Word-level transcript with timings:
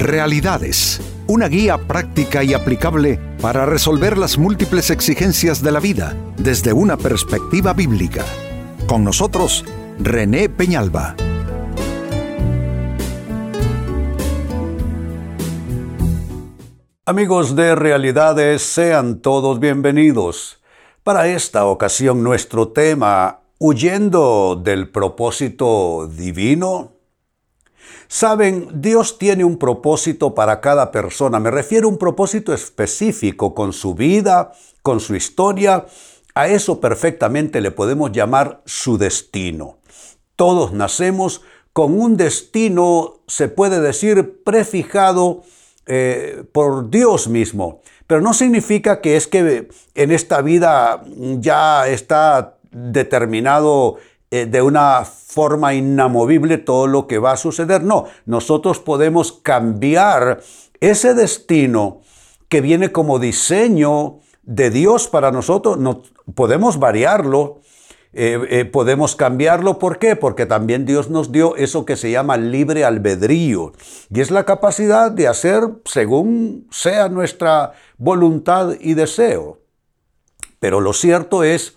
Realidades, 0.00 0.98
una 1.26 1.46
guía 1.46 1.76
práctica 1.76 2.42
y 2.42 2.54
aplicable 2.54 3.20
para 3.42 3.66
resolver 3.66 4.16
las 4.16 4.38
múltiples 4.38 4.88
exigencias 4.88 5.62
de 5.62 5.72
la 5.72 5.78
vida 5.78 6.16
desde 6.38 6.72
una 6.72 6.96
perspectiva 6.96 7.74
bíblica. 7.74 8.24
Con 8.86 9.04
nosotros, 9.04 9.62
René 9.98 10.48
Peñalba. 10.48 11.16
Amigos 17.04 17.54
de 17.54 17.74
Realidades, 17.74 18.62
sean 18.62 19.20
todos 19.20 19.60
bienvenidos. 19.60 20.62
Para 21.02 21.28
esta 21.28 21.66
ocasión 21.66 22.22
nuestro 22.22 22.68
tema, 22.68 23.40
huyendo 23.58 24.56
del 24.56 24.88
propósito 24.88 26.08
divino. 26.10 26.99
Saben, 28.12 28.82
Dios 28.82 29.18
tiene 29.18 29.44
un 29.44 29.56
propósito 29.56 30.34
para 30.34 30.60
cada 30.60 30.90
persona. 30.90 31.38
Me 31.38 31.48
refiero 31.48 31.86
a 31.86 31.90
un 31.92 31.96
propósito 31.96 32.52
específico 32.52 33.54
con 33.54 33.72
su 33.72 33.94
vida, 33.94 34.50
con 34.82 34.98
su 34.98 35.14
historia. 35.14 35.86
A 36.34 36.48
eso 36.48 36.80
perfectamente 36.80 37.60
le 37.60 37.70
podemos 37.70 38.10
llamar 38.10 38.62
su 38.64 38.98
destino. 38.98 39.78
Todos 40.34 40.72
nacemos 40.72 41.42
con 41.72 41.96
un 42.00 42.16
destino, 42.16 43.20
se 43.28 43.46
puede 43.46 43.80
decir, 43.80 44.42
prefijado 44.42 45.44
eh, 45.86 46.42
por 46.50 46.90
Dios 46.90 47.28
mismo. 47.28 47.80
Pero 48.08 48.20
no 48.20 48.34
significa 48.34 49.00
que 49.00 49.14
es 49.14 49.28
que 49.28 49.68
en 49.94 50.10
esta 50.10 50.42
vida 50.42 51.04
ya 51.38 51.86
está 51.86 52.56
determinado 52.72 53.98
eh, 54.30 54.46
de 54.46 54.62
una 54.62 55.04
forma 55.04 55.74
inamovible 55.74 56.58
todo 56.58 56.86
lo 56.86 57.06
que 57.06 57.18
va 57.18 57.32
a 57.32 57.36
suceder. 57.36 57.82
No, 57.82 58.06
nosotros 58.26 58.78
podemos 58.78 59.32
cambiar 59.32 60.40
ese 60.80 61.14
destino 61.14 62.00
que 62.48 62.60
viene 62.60 62.92
como 62.92 63.18
diseño 63.18 64.20
de 64.42 64.70
Dios 64.70 65.06
para 65.08 65.30
nosotros, 65.30 65.78
no, 65.78 66.02
podemos 66.34 66.78
variarlo 66.78 67.60
eh, 68.12 68.40
eh, 68.50 68.64
podemos 68.64 69.14
cambiarlo. 69.14 69.78
¿Por 69.78 69.98
qué? 69.98 70.16
Porque 70.16 70.46
también 70.46 70.84
Dios 70.84 71.10
nos 71.10 71.30
dio 71.30 71.54
eso 71.56 71.84
que 71.84 71.96
se 71.96 72.10
llama 72.10 72.36
libre 72.36 72.84
albedrío. 72.84 73.72
Y 74.12 74.20
es 74.20 74.30
la 74.30 74.44
capacidad 74.44 75.12
de 75.12 75.28
hacer 75.28 75.62
según 75.84 76.66
sea 76.70 77.08
nuestra 77.08 77.72
voluntad 77.98 78.74
y 78.80 78.94
deseo. 78.94 79.60
Pero 80.58 80.80
lo 80.80 80.92
cierto 80.92 81.44
es 81.44 81.76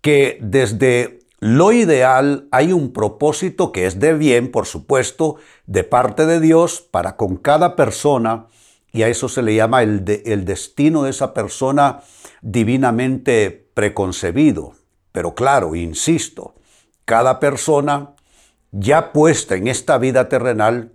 que 0.00 0.38
desde 0.40 1.19
lo 1.40 1.72
ideal 1.72 2.48
hay 2.50 2.72
un 2.72 2.92
propósito 2.92 3.72
que 3.72 3.86
es 3.86 3.98
de 3.98 4.12
bien, 4.12 4.50
por 4.50 4.66
supuesto, 4.66 5.36
de 5.66 5.84
parte 5.84 6.26
de 6.26 6.38
Dios 6.38 6.82
para 6.82 7.16
con 7.16 7.36
cada 7.36 7.76
persona. 7.76 8.46
Y 8.92 9.02
a 9.02 9.08
eso 9.08 9.28
se 9.28 9.42
le 9.42 9.54
llama 9.54 9.82
el, 9.82 10.04
el 10.26 10.44
destino 10.44 11.04
de 11.04 11.10
esa 11.10 11.32
persona 11.32 12.00
divinamente 12.42 13.70
preconcebido. 13.72 14.74
Pero 15.12 15.34
claro, 15.34 15.74
insisto, 15.74 16.54
cada 17.06 17.40
persona 17.40 18.14
ya 18.70 19.12
puesta 19.12 19.56
en 19.56 19.66
esta 19.66 19.96
vida 19.96 20.28
terrenal, 20.28 20.92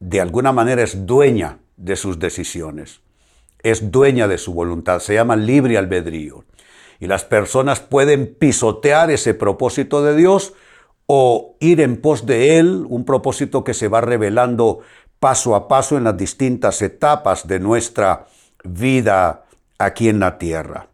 de 0.00 0.20
alguna 0.20 0.52
manera 0.52 0.82
es 0.82 1.06
dueña 1.06 1.58
de 1.76 1.96
sus 1.96 2.18
decisiones, 2.18 3.00
es 3.62 3.90
dueña 3.92 4.26
de 4.26 4.38
su 4.38 4.54
voluntad, 4.54 5.00
se 5.00 5.14
llama 5.14 5.36
libre 5.36 5.76
albedrío. 5.76 6.44
Y 7.00 7.06
las 7.06 7.24
personas 7.24 7.80
pueden 7.80 8.34
pisotear 8.34 9.10
ese 9.10 9.34
propósito 9.34 10.02
de 10.02 10.16
Dios 10.16 10.54
o 11.06 11.56
ir 11.60 11.80
en 11.80 12.00
pos 12.00 12.26
de 12.26 12.58
Él, 12.58 12.86
un 12.88 13.04
propósito 13.04 13.64
que 13.64 13.74
se 13.74 13.88
va 13.88 14.00
revelando 14.00 14.80
paso 15.18 15.54
a 15.54 15.68
paso 15.68 15.96
en 15.96 16.04
las 16.04 16.16
distintas 16.16 16.82
etapas 16.82 17.46
de 17.46 17.60
nuestra 17.60 18.26
vida 18.64 19.44
aquí 19.78 20.08
en 20.08 20.20
la 20.20 20.38
tierra. 20.38 20.88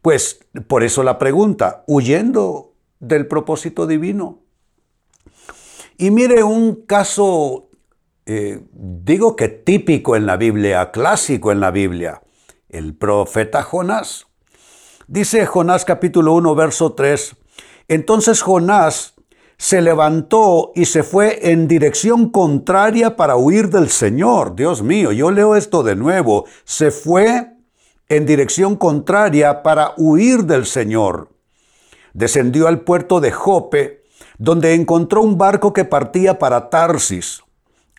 Pues 0.00 0.40
por 0.68 0.82
eso 0.82 1.02
la 1.02 1.18
pregunta, 1.18 1.84
huyendo 1.86 2.72
del 3.00 3.26
propósito 3.26 3.86
divino. 3.86 4.40
Y 5.96 6.10
mire 6.10 6.42
un 6.42 6.86
caso, 6.86 7.68
eh, 8.26 8.60
digo 8.72 9.36
que 9.36 9.48
típico 9.48 10.16
en 10.16 10.26
la 10.26 10.36
Biblia, 10.36 10.90
clásico 10.90 11.52
en 11.52 11.60
la 11.60 11.70
Biblia, 11.70 12.22
el 12.68 12.94
profeta 12.94 13.62
Jonás. 13.62 14.26
Dice 15.06 15.44
Jonás 15.44 15.84
capítulo 15.84 16.32
1, 16.32 16.54
verso 16.54 16.94
3, 16.94 17.36
entonces 17.88 18.40
Jonás 18.40 19.14
se 19.58 19.82
levantó 19.82 20.72
y 20.74 20.86
se 20.86 21.02
fue 21.02 21.50
en 21.52 21.68
dirección 21.68 22.30
contraria 22.30 23.14
para 23.14 23.36
huir 23.36 23.68
del 23.68 23.90
Señor. 23.90 24.56
Dios 24.56 24.82
mío, 24.82 25.12
yo 25.12 25.30
leo 25.30 25.56
esto 25.56 25.82
de 25.82 25.94
nuevo. 25.94 26.46
Se 26.64 26.90
fue 26.90 27.52
en 28.08 28.24
dirección 28.24 28.76
contraria 28.76 29.62
para 29.62 29.92
huir 29.98 30.44
del 30.44 30.64
Señor. 30.64 31.28
Descendió 32.14 32.66
al 32.66 32.80
puerto 32.80 33.20
de 33.20 33.30
Jope, 33.30 34.04
donde 34.38 34.74
encontró 34.74 35.20
un 35.20 35.36
barco 35.36 35.74
que 35.74 35.84
partía 35.84 36.38
para 36.38 36.70
Tarsis. 36.70 37.43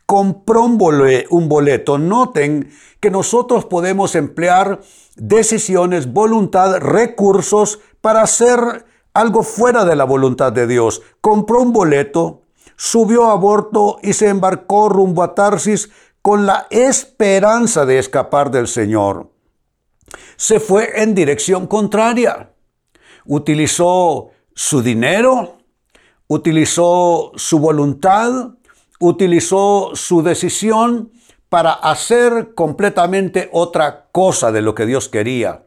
Compró 0.05 0.63
un, 0.63 0.77
boleto. 0.77 1.97
Noten 1.97 2.69
que 2.99 3.09
nosotros 3.09 3.65
podemos 3.65 4.15
emplear 4.15 4.81
decisiones, 5.15 6.11
voluntad, 6.11 6.77
recursos 6.77 7.79
para 8.01 8.21
hacer 8.21 8.85
algo 9.13 9.43
fuera 9.43 9.85
de 9.85 9.95
la 9.95 10.03
voluntad 10.03 10.51
de 10.51 10.67
Dios. 10.67 11.01
Compró 11.21 11.61
un 11.61 11.73
boleto, 11.73 12.43
subió 12.75 13.25
a 13.25 13.35
bordo 13.35 13.97
y 14.03 14.13
se 14.13 14.29
embarcó 14.29 14.89
rumbo 14.89 15.23
a 15.23 15.33
Tarsis 15.33 15.89
con 16.21 16.45
la 16.45 16.67
esperanza 16.69 17.85
de 17.85 17.99
escapar 17.99 18.51
del 18.51 18.67
Señor 18.67 19.35
se 20.35 20.59
fue 20.59 21.01
en 21.01 21.15
dirección 21.15 21.67
contraria. 21.67 22.51
Utilizó 23.25 24.31
su 24.53 24.81
dinero, 24.81 25.57
utilizó 26.27 27.31
su 27.35 27.59
voluntad, 27.59 28.54
utilizó 28.99 29.91
su 29.93 30.23
decisión 30.23 31.11
para 31.49 31.73
hacer 31.73 32.53
completamente 32.55 33.49
otra 33.51 34.07
cosa 34.11 34.51
de 34.51 34.61
lo 34.61 34.75
que 34.75 34.85
Dios 34.85 35.09
quería. 35.09 35.63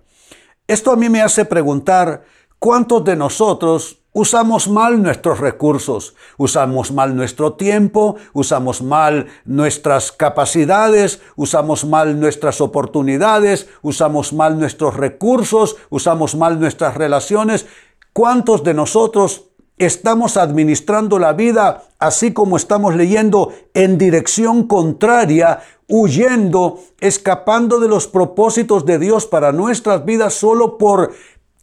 Esto 0.66 0.92
a 0.92 0.96
mí 0.96 1.08
me 1.08 1.22
hace 1.22 1.44
preguntar, 1.44 2.24
¿cuántos 2.58 3.04
de 3.04 3.16
nosotros 3.16 3.98
Usamos 4.18 4.66
mal 4.66 5.00
nuestros 5.00 5.38
recursos, 5.38 6.16
usamos 6.38 6.90
mal 6.90 7.14
nuestro 7.14 7.52
tiempo, 7.52 8.16
usamos 8.32 8.82
mal 8.82 9.28
nuestras 9.44 10.10
capacidades, 10.10 11.20
usamos 11.36 11.84
mal 11.84 12.18
nuestras 12.18 12.60
oportunidades, 12.60 13.68
usamos 13.82 14.32
mal 14.32 14.58
nuestros 14.58 14.96
recursos, 14.96 15.76
usamos 15.90 16.34
mal 16.34 16.58
nuestras 16.58 16.96
relaciones. 16.96 17.66
¿Cuántos 18.12 18.64
de 18.64 18.74
nosotros 18.74 19.47
estamos 19.78 20.36
administrando 20.36 21.18
la 21.18 21.32
vida 21.32 21.84
así 21.98 22.32
como 22.32 22.56
estamos 22.56 22.94
leyendo 22.94 23.52
en 23.74 23.98
dirección 23.98 24.66
contraria, 24.66 25.60
huyendo, 25.88 26.80
escapando 27.00 27.80
de 27.80 27.88
los 27.88 28.06
propósitos 28.06 28.86
de 28.86 28.98
Dios 28.98 29.26
para 29.26 29.52
nuestras 29.52 30.04
vidas 30.04 30.34
solo 30.34 30.78
por 30.78 31.12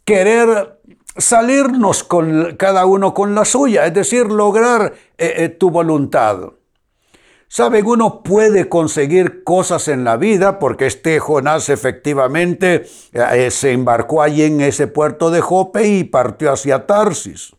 querer 0.04 0.80
salirnos 1.16 2.04
con 2.04 2.56
cada 2.56 2.86
uno 2.86 3.14
con 3.14 3.34
la 3.34 3.44
suya, 3.44 3.86
es 3.86 3.94
decir, 3.94 4.26
lograr 4.26 4.92
eh, 5.16 5.34
eh, 5.36 5.48
tu 5.48 5.70
voluntad. 5.70 6.38
Saben, 7.48 7.86
uno 7.86 8.22
puede 8.22 8.68
conseguir 8.68 9.44
cosas 9.44 9.86
en 9.88 10.04
la 10.04 10.16
vida 10.16 10.58
porque 10.58 10.86
este 10.86 11.20
Jonás 11.20 11.68
efectivamente 11.68 12.86
eh, 13.12 13.50
se 13.52 13.72
embarcó 13.72 14.20
allí 14.20 14.42
en 14.42 14.60
ese 14.60 14.88
puerto 14.88 15.30
de 15.30 15.40
Jope 15.40 15.86
y 15.86 16.04
partió 16.04 16.52
hacia 16.52 16.86
Tarsis. 16.86 17.54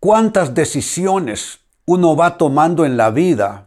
¿Cuántas 0.00 0.54
decisiones 0.54 1.58
uno 1.84 2.14
va 2.14 2.38
tomando 2.38 2.84
en 2.84 2.96
la 2.96 3.10
vida 3.10 3.66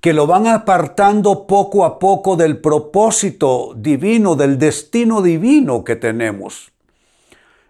que 0.00 0.14
lo 0.14 0.26
van 0.26 0.46
apartando 0.46 1.46
poco 1.46 1.84
a 1.84 1.98
poco 1.98 2.36
del 2.36 2.62
propósito 2.62 3.74
divino, 3.76 4.36
del 4.36 4.58
destino 4.58 5.20
divino 5.20 5.84
que 5.84 5.96
tenemos? 5.96 6.72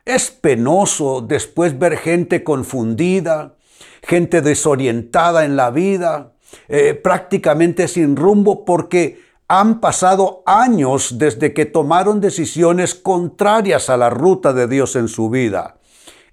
Es 0.04 0.30
penoso 0.30 1.20
después 1.20 1.76
ver 1.80 1.96
gente 1.96 2.44
confundida, 2.44 3.56
gente 4.02 4.40
desorientada 4.40 5.44
en 5.44 5.56
la 5.56 5.72
vida, 5.72 6.34
eh, 6.68 6.94
prácticamente 6.94 7.88
sin 7.88 8.14
rumbo, 8.14 8.64
porque 8.64 9.20
han 9.48 9.80
pasado 9.80 10.44
años 10.46 11.18
desde 11.18 11.52
que 11.52 11.66
tomaron 11.66 12.20
decisiones 12.20 12.94
contrarias 12.94 13.90
a 13.90 13.96
la 13.96 14.10
ruta 14.10 14.52
de 14.52 14.68
Dios 14.68 14.94
en 14.94 15.08
su 15.08 15.28
vida. 15.28 15.79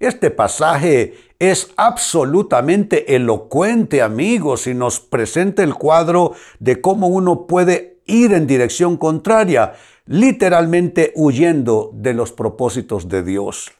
Este 0.00 0.30
pasaje 0.30 1.14
es 1.38 1.70
absolutamente 1.76 3.16
elocuente, 3.16 4.00
amigos, 4.00 4.66
y 4.66 4.74
nos 4.74 5.00
presenta 5.00 5.62
el 5.62 5.74
cuadro 5.74 6.34
de 6.60 6.80
cómo 6.80 7.08
uno 7.08 7.46
puede 7.46 8.00
ir 8.06 8.32
en 8.32 8.46
dirección 8.46 8.96
contraria 8.96 9.74
literalmente 10.06 11.12
huyendo 11.16 11.90
de 11.92 12.14
los 12.14 12.32
propósitos 12.32 13.08
de 13.08 13.22
Dios. 13.22 13.72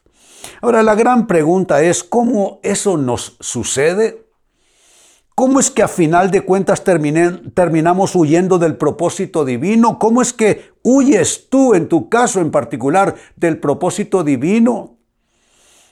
Ahora 0.61 0.83
la 0.83 0.95
gran 0.95 1.25
pregunta 1.25 1.81
es, 1.81 2.03
¿cómo 2.03 2.59
eso 2.63 2.97
nos 2.97 3.35
sucede? 3.39 4.25
¿Cómo 5.35 5.59
es 5.59 5.71
que 5.71 5.83
a 5.83 5.87
final 5.87 6.31
de 6.31 6.41
cuentas 6.41 6.83
terminamos 6.83 8.13
huyendo 8.13 8.59
del 8.59 8.75
propósito 8.75 9.45
divino? 9.45 9.97
¿Cómo 9.97 10.21
es 10.21 10.33
que 10.33 10.71
huyes 10.83 11.47
tú, 11.49 11.73
en 11.73 11.87
tu 11.87 12.09
caso 12.09 12.41
en 12.41 12.51
particular, 12.51 13.15
del 13.37 13.57
propósito 13.57 14.23
divino? 14.23 14.98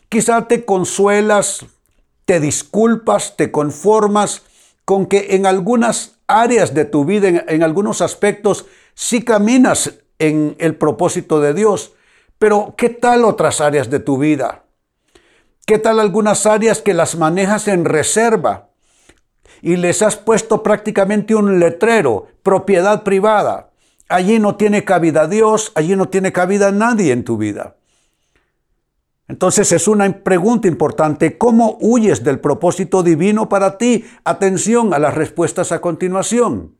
Quizá 0.09 0.47
te 0.47 0.65
consuelas, 0.65 1.65
te 2.25 2.39
disculpas, 2.39 3.35
te 3.35 3.51
conformas 3.51 4.43
con 4.85 5.05
que 5.05 5.35
en 5.35 5.45
algunas 5.45 6.17
áreas 6.27 6.73
de 6.73 6.85
tu 6.85 7.05
vida, 7.05 7.27
en, 7.27 7.43
en 7.47 7.63
algunos 7.63 8.01
aspectos, 8.01 8.65
sí 8.93 9.23
caminas 9.23 9.95
en 10.19 10.55
el 10.59 10.75
propósito 10.75 11.39
de 11.39 11.53
Dios, 11.53 11.93
pero 12.39 12.75
¿qué 12.77 12.89
tal 12.89 13.25
otras 13.25 13.61
áreas 13.61 13.89
de 13.89 13.99
tu 13.99 14.17
vida? 14.17 14.63
¿Qué 15.65 15.77
tal 15.79 15.99
algunas 15.99 16.45
áreas 16.45 16.81
que 16.81 16.93
las 16.93 17.15
manejas 17.15 17.67
en 17.67 17.85
reserva? 17.85 18.67
y 19.61 19.75
les 19.75 20.01
has 20.01 20.15
puesto 20.15 20.63
prácticamente 20.63 21.35
un 21.35 21.59
letrero, 21.59 22.27
propiedad 22.43 23.03
privada. 23.03 23.71
Allí 24.09 24.39
no 24.39 24.55
tiene 24.55 24.83
cabida 24.83 25.27
Dios, 25.27 25.71
allí 25.75 25.95
no 25.95 26.07
tiene 26.07 26.31
cabida 26.31 26.71
nadie 26.71 27.11
en 27.11 27.23
tu 27.23 27.37
vida. 27.37 27.75
Entonces 29.27 29.71
es 29.73 29.87
una 29.87 30.23
pregunta 30.23 30.67
importante, 30.67 31.37
¿cómo 31.37 31.77
huyes 31.81 32.23
del 32.23 32.39
propósito 32.39 33.03
divino 33.03 33.49
para 33.49 33.77
ti? 33.77 34.05
Atención 34.23 34.93
a 34.93 34.99
las 34.99 35.15
respuestas 35.15 35.71
a 35.71 35.81
continuación. 35.81 36.77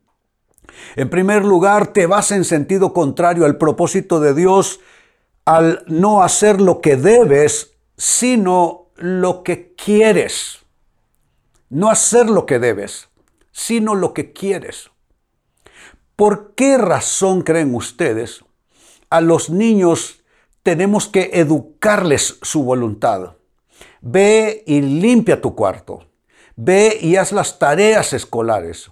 En 0.96 1.10
primer 1.10 1.44
lugar, 1.44 1.88
te 1.88 2.06
vas 2.06 2.32
en 2.32 2.46
sentido 2.46 2.94
contrario 2.94 3.46
al 3.46 3.58
propósito 3.58 4.20
de 4.20 4.34
Dios 4.34 4.80
al 5.44 5.84
no 5.88 6.24
hacer 6.24 6.60
lo 6.60 6.82
que 6.82 6.98
debes, 6.98 7.78
sino 7.98 8.92
lo 8.96 9.44
que 9.44 9.74
quieres. 9.76 10.60
No 11.70 11.90
hacer 11.90 12.30
lo 12.30 12.46
que 12.46 12.60
debes, 12.60 13.10
sino 13.52 13.96
lo 13.96 14.14
que 14.14 14.34
quieres. 14.34 14.90
¿Por 16.16 16.54
qué 16.56 16.78
razón 16.78 17.42
creen 17.42 17.76
ustedes 17.76 18.44
a 19.10 19.22
los 19.22 19.50
niños 19.50 20.17
tenemos 20.68 21.08
que 21.08 21.30
educarles 21.31 22.40
su 22.42 22.62
voluntad? 22.62 23.38
Ve 24.02 24.64
y 24.68 24.81
limpia 24.81 25.40
tu 25.40 25.56
cuarto. 25.56 26.04
Ve 26.58 26.98
y 27.00 27.16
haz 27.16 27.31
las 27.31 27.58
tareas 27.58 28.12
escolares. 28.12 28.92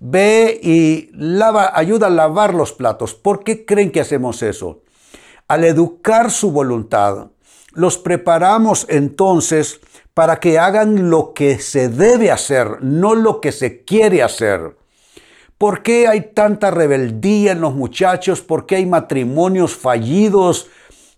Ve 0.00 0.60
y 0.62 1.10
ayuda 1.72 2.08
a 2.08 2.10
lavar 2.10 2.52
los 2.52 2.74
platos. 2.74 3.14
¿Por 3.14 3.42
qué 3.42 3.64
creen 3.64 3.90
que 3.90 4.02
hacemos 4.02 4.42
eso? 4.42 4.82
Al 5.48 5.64
educar 5.64 6.30
su 6.30 6.50
voluntad, 6.50 7.28
los 7.72 7.96
preparamos 7.96 8.84
entonces 8.90 9.80
para 10.12 10.40
que 10.40 10.58
hagan 10.58 11.08
lo 11.08 11.32
que 11.32 11.58
se 11.58 11.88
debe 11.88 12.30
hacer, 12.30 12.82
no 12.82 13.14
lo 13.14 13.40
que 13.40 13.50
se 13.50 13.82
quiere 13.82 14.22
hacer. 14.22 14.76
¿Por 15.56 15.82
qué 15.82 16.06
hay 16.06 16.32
tanta 16.34 16.70
rebeldía 16.70 17.52
en 17.52 17.62
los 17.62 17.74
muchachos? 17.74 18.42
¿Por 18.42 18.66
qué 18.66 18.76
hay 18.76 18.84
matrimonios 18.84 19.74
fallidos? 19.74 20.68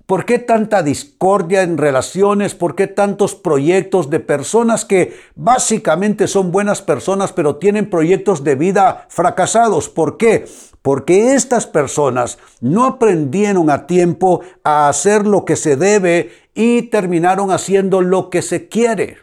¿Por 0.06 0.24
qué 0.24 0.38
tanta 0.38 0.84
discordia 0.84 1.62
en 1.62 1.78
relaciones? 1.78 2.54
¿Por 2.54 2.76
qué 2.76 2.86
tantos 2.86 3.34
proyectos 3.34 4.08
de 4.08 4.20
personas 4.20 4.84
que 4.84 5.16
básicamente 5.34 6.28
son 6.28 6.52
buenas 6.52 6.80
personas 6.80 7.32
pero 7.32 7.56
tienen 7.56 7.90
proyectos 7.90 8.44
de 8.44 8.54
vida 8.54 9.06
fracasados? 9.08 9.88
¿Por 9.88 10.16
qué? 10.16 10.46
Porque 10.80 11.34
estas 11.34 11.66
personas 11.66 12.38
no 12.60 12.84
aprendieron 12.84 13.68
a 13.68 13.88
tiempo 13.88 14.42
a 14.62 14.88
hacer 14.88 15.26
lo 15.26 15.44
que 15.44 15.56
se 15.56 15.74
debe 15.74 16.30
y 16.54 16.82
terminaron 16.82 17.50
haciendo 17.50 18.00
lo 18.00 18.30
que 18.30 18.42
se 18.42 18.68
quiere. 18.68 19.18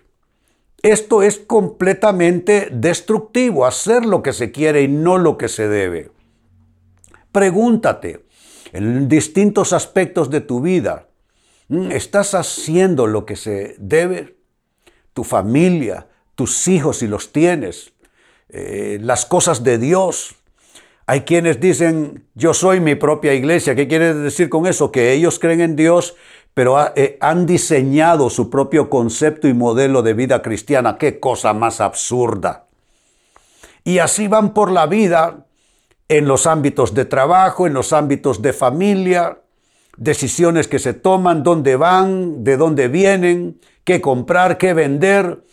Esto 0.81 1.23
es 1.23 1.39
completamente 1.39 2.67
destructivo, 2.69 3.65
hacer 3.65 4.05
lo 4.05 4.21
que 4.21 4.33
se 4.33 4.51
quiere 4.51 4.81
y 4.81 4.89
no 4.89 5.17
lo 5.17 5.37
que 5.37 5.47
se 5.47 5.69
debe. 5.69 6.11
Pregúntate, 7.31 8.25
en 8.73 9.07
distintos 9.07 9.71
aspectos 9.71 10.29
de 10.29 10.41
tu 10.41 10.59
vida, 10.59 11.07
¿estás 11.91 12.33
haciendo 12.33 13.07
lo 13.07 13.25
que 13.25 13.35
se 13.35 13.75
debe? 13.77 14.35
Tu 15.13 15.23
familia, 15.23 16.07
tus 16.33 16.67
hijos 16.67 16.97
si 16.97 17.07
los 17.07 17.31
tienes, 17.31 17.93
eh, 18.49 18.97
las 18.99 19.25
cosas 19.25 19.63
de 19.63 19.77
Dios. 19.77 20.35
Hay 21.05 21.21
quienes 21.21 21.59
dicen, 21.59 22.25
yo 22.33 22.55
soy 22.55 22.79
mi 22.79 22.95
propia 22.95 23.33
iglesia. 23.33 23.75
¿Qué 23.75 23.87
quiere 23.87 24.15
decir 24.15 24.49
con 24.49 24.65
eso? 24.65 24.91
Que 24.91 25.13
ellos 25.13 25.37
creen 25.37 25.61
en 25.61 25.75
Dios, 25.75 26.15
pero 26.55 26.79
eh, 26.95 27.17
han 27.21 27.45
diseñado 27.45 28.31
su 28.31 28.49
propio 28.49 28.89
concepto 28.89 29.47
y 29.47 29.53
modelo 29.53 30.01
de 30.01 30.13
vida 30.13 30.41
cristiana. 30.41 30.97
Qué 30.97 31.19
cosa 31.19 31.53
más 31.53 31.79
absurda. 31.79 32.67
Y 33.83 33.99
así 33.99 34.27
van 34.27 34.53
por 34.53 34.71
la 34.71 34.87
vida 34.87 35.45
en 36.07 36.27
los 36.27 36.47
ámbitos 36.47 36.93
de 36.93 37.05
trabajo, 37.05 37.67
en 37.67 37.73
los 37.73 37.93
ámbitos 37.93 38.41
de 38.41 38.53
familia, 38.53 39.39
decisiones 39.97 40.67
que 40.67 40.79
se 40.79 40.93
toman, 40.93 41.43
dónde 41.43 41.75
van, 41.75 42.43
de 42.43 42.57
dónde 42.57 42.87
vienen, 42.87 43.59
qué 43.83 44.01
comprar, 44.01 44.57
qué 44.57 44.73
vender. 44.73 45.43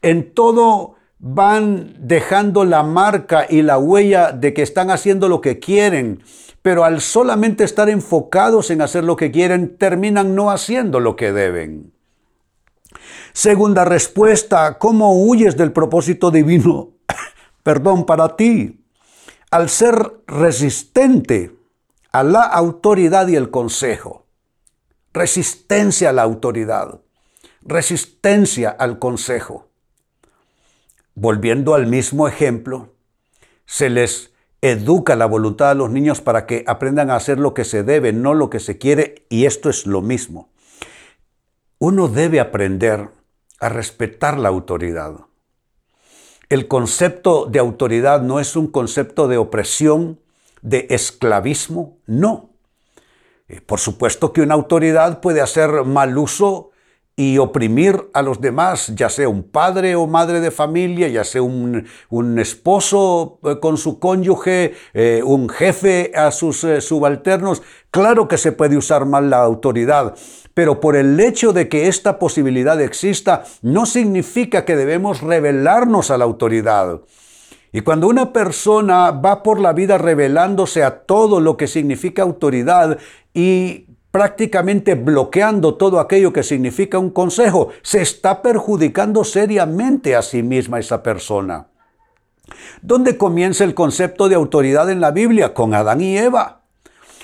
En 0.00 0.34
todo 0.34 0.96
van 1.18 1.94
dejando 1.98 2.64
la 2.64 2.82
marca 2.82 3.46
y 3.48 3.62
la 3.62 3.78
huella 3.78 4.32
de 4.32 4.52
que 4.52 4.62
están 4.62 4.90
haciendo 4.90 5.28
lo 5.28 5.40
que 5.40 5.60
quieren, 5.60 6.22
pero 6.62 6.84
al 6.84 7.00
solamente 7.00 7.64
estar 7.64 7.88
enfocados 7.88 8.70
en 8.70 8.82
hacer 8.82 9.04
lo 9.04 9.16
que 9.16 9.30
quieren, 9.30 9.76
terminan 9.76 10.34
no 10.34 10.50
haciendo 10.50 10.98
lo 10.98 11.14
que 11.14 11.32
deben. 11.32 11.92
Segunda 13.32 13.84
respuesta, 13.84 14.78
¿cómo 14.78 15.24
huyes 15.24 15.56
del 15.56 15.72
propósito 15.72 16.30
divino? 16.30 16.90
Perdón, 17.62 18.04
para 18.04 18.36
ti. 18.36 18.81
Al 19.52 19.68
ser 19.68 20.14
resistente 20.26 21.54
a 22.10 22.22
la 22.22 22.40
autoridad 22.40 23.28
y 23.28 23.36
el 23.36 23.50
consejo. 23.50 24.24
Resistencia 25.12 26.08
a 26.08 26.12
la 26.14 26.22
autoridad. 26.22 27.02
Resistencia 27.60 28.70
al 28.70 28.98
consejo. 28.98 29.68
Volviendo 31.14 31.74
al 31.74 31.86
mismo 31.86 32.28
ejemplo, 32.28 32.94
se 33.66 33.90
les 33.90 34.32
educa 34.62 35.16
la 35.16 35.26
voluntad 35.26 35.68
a 35.68 35.74
los 35.74 35.90
niños 35.90 36.22
para 36.22 36.46
que 36.46 36.64
aprendan 36.66 37.10
a 37.10 37.16
hacer 37.16 37.38
lo 37.38 37.52
que 37.52 37.66
se 37.66 37.82
debe, 37.82 38.14
no 38.14 38.32
lo 38.32 38.48
que 38.48 38.58
se 38.58 38.78
quiere, 38.78 39.26
y 39.28 39.44
esto 39.44 39.68
es 39.68 39.86
lo 39.86 40.00
mismo. 40.00 40.48
Uno 41.78 42.08
debe 42.08 42.40
aprender 42.40 43.10
a 43.60 43.68
respetar 43.68 44.38
la 44.38 44.48
autoridad. 44.48 45.26
El 46.52 46.68
concepto 46.68 47.46
de 47.46 47.58
autoridad 47.58 48.20
no 48.20 48.38
es 48.38 48.56
un 48.56 48.66
concepto 48.66 49.26
de 49.26 49.38
opresión, 49.38 50.20
de 50.60 50.86
esclavismo, 50.90 51.96
no. 52.04 52.50
Eh, 53.48 53.62
por 53.62 53.80
supuesto 53.80 54.34
que 54.34 54.42
una 54.42 54.52
autoridad 54.52 55.22
puede 55.22 55.40
hacer 55.40 55.70
mal 55.84 56.18
uso 56.18 56.71
y 57.14 57.36
oprimir 57.38 58.08
a 58.14 58.22
los 58.22 58.40
demás, 58.40 58.92
ya 58.94 59.10
sea 59.10 59.28
un 59.28 59.42
padre 59.42 59.96
o 59.96 60.06
madre 60.06 60.40
de 60.40 60.50
familia, 60.50 61.08
ya 61.08 61.24
sea 61.24 61.42
un, 61.42 61.86
esposo 62.38 63.38
eh, 63.44 63.58
con 63.60 63.76
su 63.76 63.98
cónyuge, 63.98 64.74
eh, 64.94 65.22
un 65.24 65.48
jefe 65.48 66.12
a 66.14 66.30
sus 66.30 66.64
eh, 66.64 66.80
subalternos. 66.80 67.62
Claro 67.90 68.28
que 68.28 68.38
se 68.38 68.52
puede 68.52 68.78
usar 68.78 69.04
mal 69.04 69.28
la 69.28 69.42
autoridad, 69.42 70.14
pero 70.54 70.80
por 70.80 70.96
el 70.96 71.20
hecho 71.20 71.52
de 71.52 71.68
que 71.68 71.88
esta 71.88 72.18
posibilidad 72.18 72.80
exista, 72.80 73.44
no 73.60 73.84
significa 73.84 74.64
que 74.64 74.76
debemos 74.76 75.20
rebelarnos 75.20 76.10
a 76.10 76.16
la 76.16 76.24
autoridad. 76.24 77.02
Y 77.72 77.82
cuando 77.82 78.06
una 78.06 78.32
persona 78.32 79.10
va 79.10 79.42
por 79.42 79.60
la 79.60 79.72
vida 79.72 79.98
revelándose 79.98 80.82
a 80.82 81.04
todo 81.04 81.40
lo 81.40 81.56
que 81.56 81.66
significa 81.66 82.22
autoridad 82.22 82.98
y 83.32 83.86
prácticamente 84.12 84.94
bloqueando 84.94 85.74
todo 85.74 85.98
aquello 85.98 86.32
que 86.32 86.44
significa 86.44 86.98
un 86.98 87.10
consejo, 87.10 87.70
se 87.82 88.02
está 88.02 88.42
perjudicando 88.42 89.24
seriamente 89.24 90.14
a 90.14 90.22
sí 90.22 90.42
misma 90.44 90.78
esa 90.78 91.02
persona. 91.02 91.66
¿Dónde 92.82 93.16
comienza 93.16 93.64
el 93.64 93.74
concepto 93.74 94.28
de 94.28 94.34
autoridad 94.34 94.90
en 94.90 95.00
la 95.00 95.10
Biblia? 95.10 95.54
Con 95.54 95.74
Adán 95.74 96.02
y 96.02 96.16
Eva. 96.18 96.60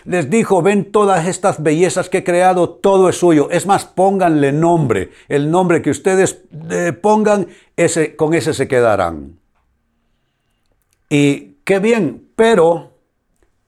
Les 0.04 0.30
dijo, 0.30 0.62
ven 0.62 0.90
todas 0.90 1.26
estas 1.26 1.62
bellezas 1.62 2.09
que 2.09 2.18
he 2.18 2.25
creado, 2.25 2.71
todo 2.71 3.11
es 3.11 3.16
suyo. 3.16 3.50
Es 3.50 3.66
más, 3.66 3.85
pónganle 3.85 4.52
nombre. 4.52 5.11
El 5.28 5.50
nombre 5.50 5.83
que 5.83 5.90
ustedes 5.90 6.40
eh, 6.71 6.95
pongan, 6.95 7.49
con 8.16 8.33
ese 8.33 8.54
se 8.54 8.66
quedarán. 8.66 9.38
Y 11.11 11.57
qué 11.64 11.78
bien, 11.80 12.30
pero 12.37 12.92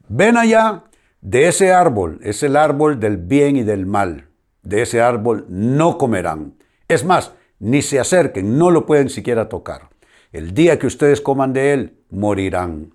ven 0.08 0.38
allá 0.38 0.84
de 1.20 1.48
ese 1.48 1.72
árbol 1.72 2.18
es 2.22 2.42
el 2.42 2.56
árbol 2.56 2.98
del 2.98 3.18
bien 3.18 3.56
y 3.56 3.62
del 3.62 3.86
mal. 3.86 4.28
De 4.62 4.82
ese 4.82 5.00
árbol 5.00 5.46
no 5.48 5.98
comerán. 5.98 6.54
Es 6.88 7.04
más, 7.04 7.32
ni 7.58 7.82
se 7.82 8.00
acerquen, 8.00 8.58
no 8.58 8.70
lo 8.70 8.86
pueden 8.86 9.10
siquiera 9.10 9.48
tocar. 9.48 9.90
El 10.32 10.54
día 10.54 10.78
que 10.78 10.86
ustedes 10.86 11.20
coman 11.20 11.52
de 11.52 11.72
él, 11.72 11.98
morirán. 12.10 12.94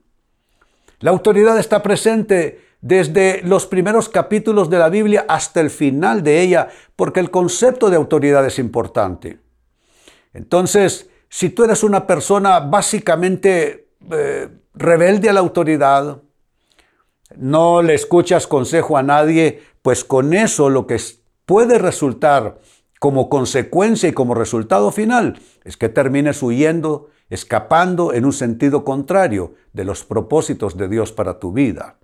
La 1.00 1.12
autoridad 1.12 1.60
está 1.60 1.84
presente 1.84 2.62
desde 2.82 3.41
los 3.44 3.65
primeros 3.65 4.10
capítulos 4.10 4.70
de 4.70 4.79
la 4.79 4.89
Biblia 4.89 5.25
hasta 5.27 5.60
el 5.60 5.70
final 5.70 6.24
de 6.24 6.41
ella, 6.41 6.70
porque 6.96 7.20
el 7.20 7.32
concepto 7.32 7.89
de 7.89 7.96
autoridad 7.96 8.46
es 8.46 8.60
importante. 8.60 9.39
Entonces, 10.34 11.10
si 11.29 11.50
tú 11.50 11.63
eres 11.63 11.84
una 11.84 12.08
persona 12.08 12.60
básicamente 12.60 13.89
eh, 14.12 14.50
rebelde 14.74 15.29
a 15.29 15.34
la 15.34 15.39
autoridad, 15.39 16.22
no 17.36 17.82
le 17.82 17.94
escuchas 17.94 18.48
consejo 18.48 18.98
a 18.98 19.03
nadie, 19.03 19.62
pues 19.82 20.03
con 20.03 20.34
eso 20.34 20.70
lo 20.70 20.88
que 20.88 21.00
puede 21.46 21.77
resultar 21.77 22.60
como 23.00 23.29
consecuencia 23.29 24.10
y 24.10 24.13
como 24.13 24.36
resultado 24.36 24.91
final 24.91 25.39
es 25.63 25.77
que 25.77 25.89
termines 25.89 26.41
huyendo, 26.41 27.10
escapando 27.29 28.13
en 28.13 28.25
un 28.25 28.34
sentido 28.34 28.84
contrario 28.84 29.53
de 29.74 29.86
los 29.86 30.03
propósitos 30.03 30.77
de 30.77 30.88
Dios 30.88 31.12
para 31.12 31.39
tu 31.39 31.51
vida. 31.51 31.98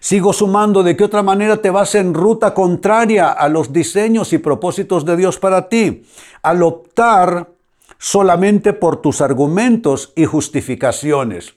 Sigo 0.00 0.32
sumando 0.32 0.82
de 0.82 0.96
qué 0.96 1.04
otra 1.04 1.22
manera 1.22 1.58
te 1.58 1.70
vas 1.70 1.94
en 1.94 2.14
ruta 2.14 2.54
contraria 2.54 3.30
a 3.30 3.48
los 3.48 3.72
diseños 3.72 4.32
y 4.32 4.38
propósitos 4.38 5.04
de 5.04 5.16
Dios 5.16 5.38
para 5.38 5.68
ti, 5.68 6.04
al 6.42 6.62
optar 6.62 7.50
solamente 7.98 8.72
por 8.72 8.96
tus 9.02 9.20
argumentos 9.20 10.12
y 10.16 10.24
justificaciones. 10.24 11.54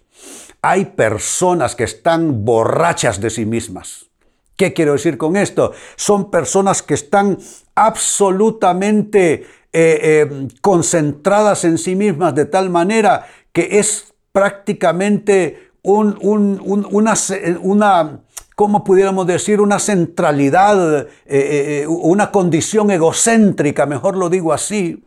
Hay 0.66 0.86
personas 0.86 1.76
que 1.76 1.84
están 1.84 2.46
borrachas 2.46 3.20
de 3.20 3.30
sí 3.30 3.46
mismas. 3.46 4.06
¿Qué 4.56 4.72
quiero 4.72 4.94
decir 4.94 5.18
con 5.18 5.36
esto? 5.36 5.74
Son 5.98 6.32
personas 6.32 6.82
que 6.82 6.94
están 6.94 7.38
absolutamente 7.76 9.34
eh, 9.34 9.42
eh, 9.74 10.48
concentradas 10.62 11.66
en 11.66 11.78
sí 11.78 11.98
mismas 11.98 12.34
de 12.34 12.46
tal 12.46 12.70
manera 12.70 13.28
que 13.52 13.78
es 13.78 14.14
prácticamente 14.32 15.72
una, 15.82 16.22
¿cómo 18.56 18.86
pudiéramos 18.86 19.28
decir? 19.28 19.60
Una 19.60 19.80
centralidad, 19.80 21.08
eh, 21.26 21.86
una 21.90 22.32
condición 22.32 22.90
egocéntrica, 22.90 23.86
mejor 23.86 24.16
lo 24.16 24.30
digo 24.30 24.54
así. 24.54 25.04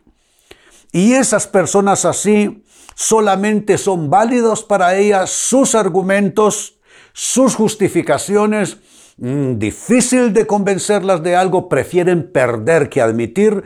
Y 0.97 1.13
esas 1.13 1.45
personas 1.45 2.05
así 2.05 2.63
solamente 2.95 3.77
son 3.77 4.09
válidos 4.09 4.63
para 4.63 4.95
ellas 4.95 5.29
sus 5.29 5.75
argumentos, 5.75 6.79
sus 7.13 7.53
justificaciones. 7.53 8.77
Mm, 9.17 9.59
difícil 9.59 10.33
de 10.33 10.47
convencerlas 10.47 11.21
de 11.21 11.35
algo, 11.35 11.69
prefieren 11.69 12.31
perder 12.31 12.89
que 12.89 12.99
admitir 12.99 13.63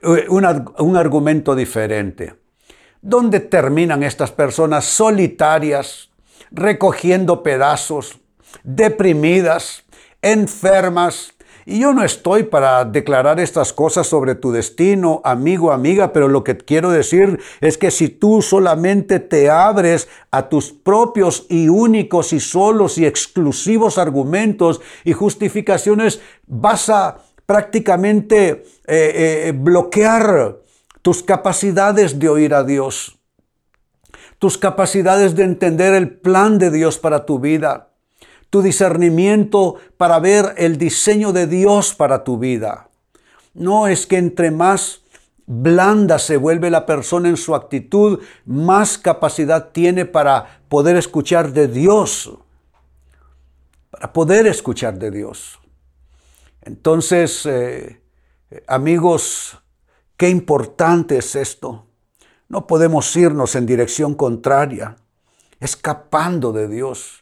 eh, 0.00 0.24
un 0.30 0.96
argumento 0.96 1.54
diferente. 1.54 2.36
¿Dónde 3.02 3.40
terminan 3.40 4.02
estas 4.02 4.30
personas 4.30 4.86
solitarias, 4.86 6.08
recogiendo 6.50 7.42
pedazos, 7.42 8.20
deprimidas, 8.64 9.84
enfermas, 10.22 11.34
y 11.66 11.80
yo 11.80 11.92
no 11.92 12.04
estoy 12.04 12.44
para 12.44 12.84
declarar 12.84 13.38
estas 13.38 13.72
cosas 13.72 14.06
sobre 14.06 14.34
tu 14.34 14.50
destino, 14.50 15.20
amigo, 15.24 15.72
amiga, 15.72 16.12
pero 16.12 16.28
lo 16.28 16.42
que 16.42 16.56
quiero 16.56 16.90
decir 16.90 17.38
es 17.60 17.76
que 17.76 17.90
si 17.90 18.08
tú 18.08 18.40
solamente 18.42 19.20
te 19.20 19.50
abres 19.50 20.08
a 20.30 20.48
tus 20.48 20.72
propios 20.72 21.46
y 21.48 21.68
únicos 21.68 22.32
y 22.32 22.40
solos 22.40 22.98
y 22.98 23.06
exclusivos 23.06 23.98
argumentos 23.98 24.80
y 25.04 25.12
justificaciones, 25.12 26.20
vas 26.46 26.88
a 26.88 27.18
prácticamente 27.44 28.64
eh, 28.86 29.46
eh, 29.46 29.52
bloquear 29.54 30.56
tus 31.02 31.22
capacidades 31.22 32.18
de 32.18 32.28
oír 32.28 32.54
a 32.54 32.64
Dios, 32.64 33.18
tus 34.38 34.56
capacidades 34.56 35.34
de 35.34 35.44
entender 35.44 35.94
el 35.94 36.10
plan 36.10 36.58
de 36.58 36.70
Dios 36.70 36.98
para 36.98 37.26
tu 37.26 37.38
vida 37.38 37.89
tu 38.50 38.62
discernimiento 38.62 39.76
para 39.96 40.18
ver 40.18 40.54
el 40.58 40.76
diseño 40.76 41.32
de 41.32 41.46
Dios 41.46 41.94
para 41.94 42.24
tu 42.24 42.38
vida. 42.38 42.90
No 43.54 43.86
es 43.86 44.06
que 44.06 44.18
entre 44.18 44.50
más 44.50 45.02
blanda 45.46 46.18
se 46.18 46.36
vuelve 46.36 46.70
la 46.70 46.84
persona 46.84 47.28
en 47.28 47.36
su 47.36 47.54
actitud, 47.54 48.20
más 48.44 48.98
capacidad 48.98 49.70
tiene 49.70 50.04
para 50.04 50.62
poder 50.68 50.96
escuchar 50.96 51.52
de 51.52 51.68
Dios. 51.68 52.32
Para 53.90 54.12
poder 54.12 54.46
escuchar 54.46 54.98
de 54.98 55.10
Dios. 55.10 55.58
Entonces, 56.62 57.46
eh, 57.46 58.00
amigos, 58.66 59.58
qué 60.16 60.28
importante 60.28 61.18
es 61.18 61.34
esto. 61.36 61.86
No 62.48 62.66
podemos 62.66 63.14
irnos 63.16 63.54
en 63.54 63.66
dirección 63.66 64.14
contraria, 64.14 64.96
escapando 65.60 66.52
de 66.52 66.68
Dios 66.68 67.19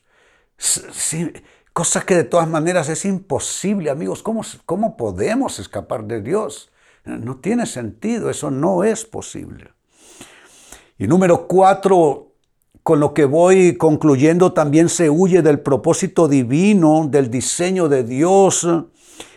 cosa 1.72 2.04
que 2.04 2.16
de 2.16 2.24
todas 2.24 2.48
maneras 2.48 2.88
es 2.88 3.04
imposible, 3.04 3.90
amigos. 3.90 4.22
¿Cómo, 4.22 4.42
¿Cómo 4.66 4.96
podemos 4.96 5.58
escapar 5.58 6.04
de 6.04 6.20
Dios? 6.20 6.70
No 7.04 7.36
tiene 7.36 7.66
sentido, 7.66 8.30
eso 8.30 8.50
no 8.50 8.84
es 8.84 9.04
posible. 9.04 9.72
Y 10.98 11.06
número 11.06 11.46
cuatro, 11.46 12.32
con 12.82 13.00
lo 13.00 13.14
que 13.14 13.24
voy 13.24 13.76
concluyendo, 13.76 14.52
también 14.52 14.88
se 14.88 15.08
huye 15.08 15.42
del 15.42 15.60
propósito 15.60 16.26
divino, 16.26 17.06
del 17.08 17.30
diseño 17.30 17.88
de 17.88 18.02
Dios, 18.02 18.66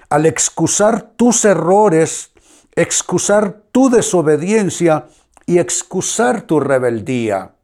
al 0.09 0.25
excusar 0.25 1.11
tus 1.15 1.45
errores, 1.45 2.31
excusar 2.75 3.63
tu 3.71 3.89
desobediencia 3.89 5.07
y 5.45 5.59
excusar 5.59 6.41
tu 6.41 6.59
rebeldía. 6.59 7.55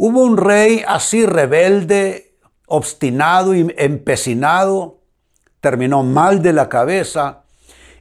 Hubo 0.00 0.22
un 0.22 0.36
rey 0.36 0.84
así 0.86 1.26
rebelde, 1.26 2.32
obstinado 2.68 3.52
y 3.56 3.74
empecinado, 3.76 5.00
terminó 5.60 6.04
mal 6.04 6.40
de 6.40 6.52
la 6.52 6.68
cabeza, 6.68 7.42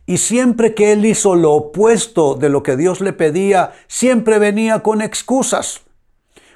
y 0.06 0.20
siempre 0.20 0.76
que 0.76 0.92
él 0.92 1.08
hizo 1.08 1.34
lo 1.34 1.54
opuesto 1.54 2.36
de 2.36 2.50
lo 2.50 2.62
que 2.62 2.78
Dios 2.78 3.02
le 3.02 3.14
pedía, 3.14 3.74
siempre 3.88 4.38
venía 4.38 4.84
con 4.84 5.02
excusas. 5.02 5.82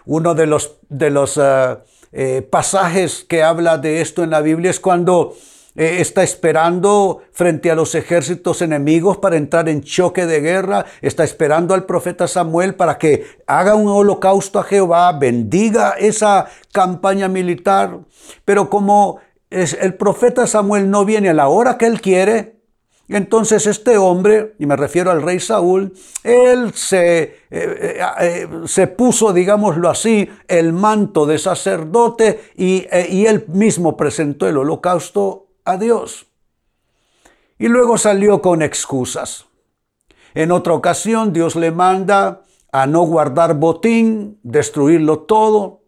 Uno 0.05 0.35
de 0.35 0.45
los, 0.45 0.75
de 0.89 1.09
los 1.09 1.39
eh, 1.41 1.75
eh, 2.11 2.47
pasajes 2.47 3.25
que 3.27 3.41
habla 3.41 3.79
de 3.79 4.01
esto 4.01 4.23
en 4.23 4.29
la 4.29 4.41
Biblia 4.41 4.69
es 4.69 4.79
cuando 4.79 5.35
eh, 5.73 5.97
está 6.01 6.21
esperando 6.21 7.21
frente 7.31 7.71
a 7.71 7.75
los 7.75 7.95
ejércitos 7.95 8.61
enemigos 8.61 9.17
para 9.17 9.37
entrar 9.37 9.69
en 9.69 9.83
choque 9.83 10.25
de 10.25 10.41
guerra, 10.41 10.85
está 11.01 11.23
esperando 11.23 11.73
al 11.73 11.85
profeta 11.85 12.27
Samuel 12.27 12.75
para 12.75 12.97
que 12.97 13.25
haga 13.47 13.75
un 13.75 13.87
holocausto 13.87 14.59
a 14.59 14.63
Jehová, 14.63 15.11
bendiga 15.13 15.91
esa 15.91 16.47
campaña 16.73 17.29
militar, 17.29 17.99
pero 18.43 18.69
como 18.69 19.19
el 19.49 19.93
profeta 19.95 20.45
Samuel 20.45 20.89
no 20.89 21.05
viene 21.05 21.29
a 21.29 21.33
la 21.33 21.47
hora 21.47 21.77
que 21.77 21.85
él 21.85 22.01
quiere, 22.01 22.59
entonces 23.07 23.65
este 23.65 23.97
hombre, 23.97 24.55
y 24.59 24.65
me 24.65 24.75
refiero 24.75 25.09
al 25.09 25.21
rey 25.21 25.39
Saúl, 25.39 25.93
él 26.23 26.73
se, 26.73 27.35
eh, 27.49 27.99
eh, 28.19 28.87
puso, 28.87 29.31
digámoslo 29.31 29.89
así, 29.89 30.29
el 30.49 30.73
manto 30.73 31.25
de 31.25 31.37
sacerdote 31.37 32.51
y 32.55 32.87
él 32.91 33.45
mismo 33.47 33.95
presentó 33.95 34.47
el 34.47 34.57
holocausto 34.57 35.50
a 35.65 35.77
Dios. 35.77 36.27
Y 37.57 37.67
luego 37.67 37.97
salió 37.97 38.41
con 38.41 38.61
excusas. 38.61 39.45
En 40.33 40.51
otra 40.51 40.73
ocasión 40.73 41.33
Dios 41.33 41.55
le 41.55 41.71
manda 41.71 42.41
a 42.71 42.87
no 42.87 43.01
guardar 43.01 43.55
botín, 43.55 44.39
destruirlo 44.43 45.19
todo. 45.19 45.81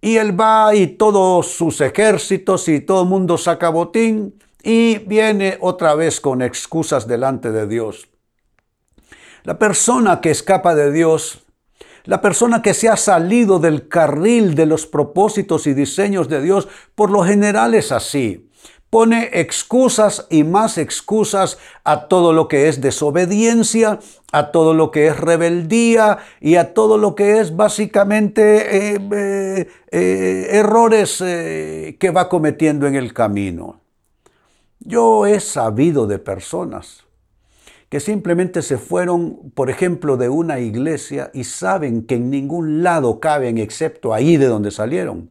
Y 0.00 0.16
él 0.16 0.38
va 0.38 0.74
y 0.74 0.86
todos 0.86 1.48
sus 1.48 1.80
ejércitos 1.80 2.68
y 2.68 2.80
todo 2.80 3.02
el 3.02 3.08
mundo 3.08 3.38
saca 3.38 3.70
botín 3.70 4.38
y 4.62 4.98
viene 4.98 5.58
otra 5.60 5.94
vez 5.94 6.20
con 6.20 6.42
excusas 6.42 7.06
delante 7.06 7.50
de 7.50 7.66
Dios. 7.66 8.08
La 9.44 9.58
persona 9.58 10.20
que 10.20 10.30
escapa 10.30 10.74
de 10.74 10.92
Dios 10.92 11.45
la 12.06 12.20
persona 12.20 12.62
que 12.62 12.74
se 12.74 12.88
ha 12.88 12.96
salido 12.96 13.58
del 13.58 13.88
carril 13.88 14.54
de 14.54 14.66
los 14.66 14.86
propósitos 14.86 15.66
y 15.66 15.74
diseños 15.74 16.28
de 16.28 16.40
Dios, 16.40 16.68
por 16.94 17.10
lo 17.10 17.22
general 17.22 17.74
es 17.74 17.92
así. 17.92 18.48
Pone 18.88 19.30
excusas 19.32 20.26
y 20.30 20.44
más 20.44 20.78
excusas 20.78 21.58
a 21.82 22.06
todo 22.06 22.32
lo 22.32 22.46
que 22.46 22.68
es 22.68 22.80
desobediencia, 22.80 23.98
a 24.32 24.52
todo 24.52 24.74
lo 24.74 24.92
que 24.92 25.08
es 25.08 25.16
rebeldía 25.18 26.18
y 26.40 26.54
a 26.54 26.72
todo 26.72 26.96
lo 26.96 27.16
que 27.16 27.40
es 27.40 27.56
básicamente 27.56 28.94
eh, 28.94 29.00
eh, 29.12 29.68
eh, 29.90 30.48
errores 30.52 31.18
que 31.18 32.12
va 32.14 32.28
cometiendo 32.28 32.86
en 32.86 32.94
el 32.94 33.12
camino. 33.12 33.80
Yo 34.78 35.26
he 35.26 35.40
sabido 35.40 36.06
de 36.06 36.20
personas 36.20 37.05
que 37.88 38.00
simplemente 38.00 38.62
se 38.62 38.78
fueron, 38.78 39.52
por 39.54 39.70
ejemplo, 39.70 40.16
de 40.16 40.28
una 40.28 40.58
iglesia 40.58 41.30
y 41.32 41.44
saben 41.44 42.02
que 42.02 42.16
en 42.16 42.30
ningún 42.30 42.82
lado 42.82 43.20
caben 43.20 43.58
excepto 43.58 44.12
ahí 44.12 44.36
de 44.36 44.46
donde 44.46 44.70
salieron, 44.70 45.30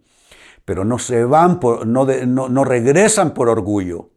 pero 0.64 0.86
no 0.86 0.98
se 0.98 1.26
van, 1.26 1.60
por, 1.60 1.86
no, 1.86 2.06
no, 2.06 2.64
regresan 2.64 3.34
por 3.34 3.50
orgullo. 3.50 4.10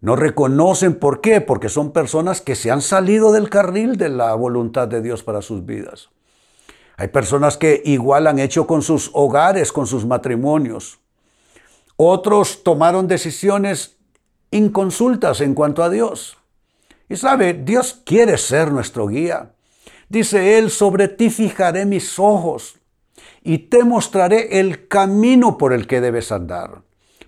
No 0.00 0.14
reconocen 0.14 0.98
por 0.98 1.20
qué, 1.20 1.40
porque 1.40 1.68
son 1.68 1.92
personas 1.92 2.40
que 2.40 2.54
se 2.54 2.70
han 2.70 2.82
salido 2.82 3.32
del 3.32 3.48
carril 3.48 3.96
de 3.96 4.08
la 4.08 4.34
voluntad 4.34 4.88
de 4.88 5.02
Dios 5.02 5.22
para 5.22 5.42
sus 5.42 5.64
vidas. 5.64 6.10
Hay 6.96 7.08
personas 7.08 7.56
que 7.56 7.82
igual 7.84 8.26
han 8.26 8.38
hecho 8.38 8.66
con 8.66 8.82
sus 8.82 9.10
hogares, 9.12 9.72
con 9.72 9.86
sus 9.86 10.06
matrimonios. 10.06 11.00
Otros 11.96 12.62
tomaron 12.62 13.08
decisiones 13.08 13.96
inconsultas 14.50 15.40
en 15.40 15.54
cuanto 15.54 15.82
a 15.82 15.90
Dios. 15.90 16.38
Y 17.08 17.16
sabe, 17.16 17.54
Dios 17.54 18.02
quiere 18.04 18.36
ser 18.38 18.72
nuestro 18.72 19.06
guía. 19.06 19.52
Dice 20.08 20.58
él, 20.58 20.70
sobre 20.70 21.08
ti 21.08 21.30
fijaré 21.30 21.84
mis 21.86 22.18
ojos 22.18 22.78
y 23.42 23.58
te 23.58 23.84
mostraré 23.84 24.60
el 24.60 24.88
camino 24.88 25.58
por 25.58 25.72
el 25.72 25.86
que 25.86 26.00
debes 26.00 26.32
andar. 26.32 26.82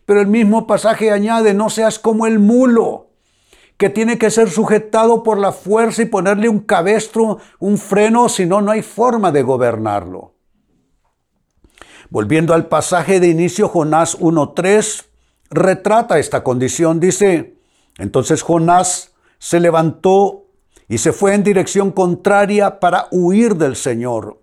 Pero 0.04 0.20
el 0.20 0.26
mismo 0.26 0.66
pasaje 0.66 1.10
añade, 1.10 1.54
no 1.54 1.70
seas 1.70 1.98
como 1.98 2.26
el 2.26 2.38
mulo, 2.38 3.10
que 3.76 3.90
tiene 3.90 4.18
que 4.18 4.30
ser 4.30 4.50
sujetado 4.50 5.22
por 5.22 5.38
la 5.38 5.52
fuerza 5.52 6.02
y 6.02 6.06
ponerle 6.06 6.48
un 6.48 6.60
cabestro, 6.60 7.38
un 7.60 7.78
freno, 7.78 8.28
si 8.28 8.44
no, 8.44 8.60
no 8.60 8.72
hay 8.72 8.82
forma 8.82 9.30
de 9.30 9.42
gobernarlo. 9.42 10.34
Volviendo 12.10 12.54
al 12.54 12.66
pasaje 12.66 13.20
de 13.20 13.28
inicio, 13.28 13.68
Jonás 13.68 14.18
1.3 14.18 15.04
retrata 15.50 16.18
esta 16.18 16.42
condición. 16.42 17.00
Dice, 17.00 17.56
entonces 17.98 18.42
Jonás 18.42 19.12
se 19.38 19.60
levantó 19.60 20.46
y 20.88 20.98
se 20.98 21.12
fue 21.12 21.34
en 21.34 21.44
dirección 21.44 21.92
contraria 21.92 22.80
para 22.80 23.08
huir 23.10 23.56
del 23.56 23.76
Señor. 23.76 24.40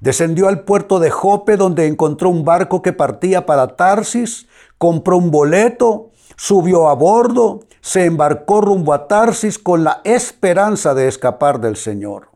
Descendió 0.00 0.48
al 0.48 0.64
puerto 0.64 0.98
de 0.98 1.10
Jope 1.10 1.56
donde 1.56 1.86
encontró 1.86 2.28
un 2.30 2.44
barco 2.44 2.82
que 2.82 2.92
partía 2.92 3.46
para 3.46 3.76
Tarsis, 3.76 4.46
compró 4.78 5.16
un 5.16 5.30
boleto, 5.30 6.10
subió 6.36 6.88
a 6.88 6.94
bordo, 6.94 7.60
se 7.80 8.04
embarcó 8.04 8.60
rumbo 8.60 8.92
a 8.92 9.08
Tarsis 9.08 9.58
con 9.58 9.84
la 9.84 10.00
esperanza 10.04 10.94
de 10.94 11.08
escapar 11.08 11.60
del 11.60 11.76
Señor. 11.76 12.28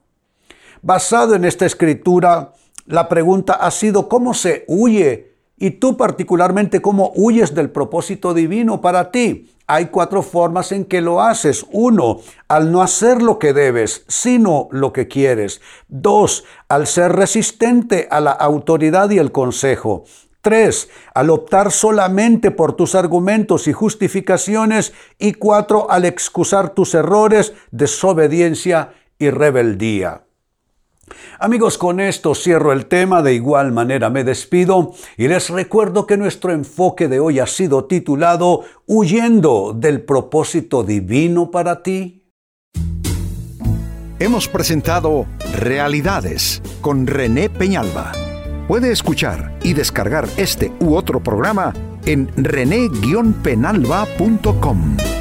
Basado 0.83 1.35
en 1.35 1.45
esta 1.45 1.66
escritura, 1.66 2.52
la 2.87 3.09
pregunta 3.09 3.54
ha 3.54 3.71
sido 3.71 4.09
cómo 4.09 4.33
se 4.33 4.64
huye 4.69 5.35
y 5.59 5.73
tú 5.73 5.97
particularmente 5.97 6.80
cómo 6.80 7.12
huyes 7.14 7.54
del 7.54 7.71
propósito 7.71 8.33
divino 8.33 8.80
para 8.80 9.11
ti. 9.11 9.50
Hay 9.73 9.87
cuatro 9.87 10.25
formas 10.25 10.73
en 10.73 10.85
que 10.85 11.00
lo 11.00 11.23
haces. 11.23 11.65
Uno, 11.71 12.19
al 12.49 12.73
no 12.73 12.83
hacer 12.83 13.23
lo 13.23 13.39
que 13.39 13.53
debes, 13.53 14.05
sino 14.09 14.67
lo 14.73 14.93
que 14.93 15.07
quieres. 15.07 15.61
Dos, 15.87 16.43
al 16.69 16.89
ser 16.89 17.12
resistente 17.12 18.09
a 18.11 18.21
la 18.21 18.33
autoridad 18.33 19.11
y 19.11 19.19
el 19.19 19.31
consejo. 19.31 20.03
Tres, 20.41 20.89
al 21.15 21.31
optar 21.31 21.71
solamente 21.71 22.50
por 22.50 22.73
tus 22.73 22.97
argumentos 22.97 23.69
y 23.69 23.73
justificaciones. 23.73 24.93
Y 25.21 25.35
cuatro, 25.35 25.89
al 25.89 26.05
excusar 26.05 26.71
tus 26.71 26.93
errores, 26.97 27.53
desobediencia 27.71 28.93
y 29.21 29.31
rebeldía. 29.31 30.25
Amigos, 31.38 31.79
con 31.79 32.00
esto 32.00 32.35
cierro 32.35 32.73
el 32.73 32.87
tema, 32.87 33.23
de 33.23 33.35
igual 33.35 33.71
manera 33.73 34.11
me 34.11 34.25
despido 34.25 34.93
y 35.17 35.29
les 35.29 35.50
recuerdo 35.50 36.07
que 36.07 36.17
nuestro 36.17 36.52
enfoque 36.52 37.07
de 37.09 37.21
hoy 37.21 37.38
ha 37.38 37.47
sido 37.47 37.85
titulado 37.85 38.62
Huyendo 38.87 39.73
del 39.75 40.02
propósito 40.02 40.83
divino 40.83 41.50
para 41.50 41.83
ti. 41.83 42.17
Hemos 44.19 44.49
presentado 44.49 45.26
Realidades 45.55 46.62
con 46.83 47.07
René 47.07 47.49
Peñalba. 47.49 48.12
Puede 48.69 48.93
escuchar 48.93 49.59
y 49.62 49.73
descargar 49.73 50.29
este 50.37 50.71
u 50.81 50.95
otro 50.95 51.23
programa 51.23 51.73
en 52.05 52.31
rene-penalba.com. 52.37 55.20